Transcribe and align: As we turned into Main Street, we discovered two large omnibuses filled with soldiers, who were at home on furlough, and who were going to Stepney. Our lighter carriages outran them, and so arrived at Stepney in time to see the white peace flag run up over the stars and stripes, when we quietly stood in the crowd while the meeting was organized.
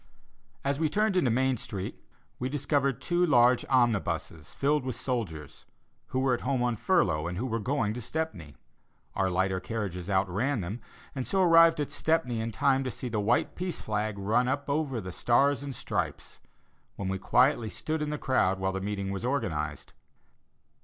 As 0.63 0.79
we 0.79 0.89
turned 0.89 1.15
into 1.15 1.29
Main 1.29 1.57
Street, 1.57 2.03
we 2.39 2.49
discovered 2.49 2.99
two 3.01 3.23
large 3.23 3.63
omnibuses 3.69 4.51
filled 4.55 4.83
with 4.83 4.95
soldiers, 4.95 5.67
who 6.07 6.17
were 6.17 6.33
at 6.33 6.41
home 6.41 6.63
on 6.63 6.75
furlough, 6.75 7.27
and 7.27 7.37
who 7.37 7.45
were 7.45 7.59
going 7.59 7.93
to 7.93 8.01
Stepney. 8.01 8.55
Our 9.13 9.29
lighter 9.29 9.59
carriages 9.59 10.09
outran 10.09 10.61
them, 10.61 10.81
and 11.13 11.27
so 11.27 11.43
arrived 11.43 11.79
at 11.79 11.91
Stepney 11.91 12.41
in 12.41 12.51
time 12.51 12.83
to 12.83 12.89
see 12.89 13.09
the 13.09 13.19
white 13.19 13.53
peace 13.53 13.79
flag 13.79 14.17
run 14.17 14.47
up 14.47 14.67
over 14.67 15.01
the 15.01 15.11
stars 15.11 15.61
and 15.61 15.75
stripes, 15.75 16.39
when 16.95 17.07
we 17.07 17.19
quietly 17.19 17.69
stood 17.69 18.01
in 18.01 18.09
the 18.09 18.17
crowd 18.17 18.57
while 18.57 18.71
the 18.73 18.81
meeting 18.81 19.11
was 19.11 19.23
organized. 19.23 19.93